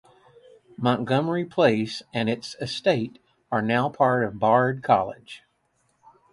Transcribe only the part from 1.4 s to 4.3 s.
Place and its estate are now part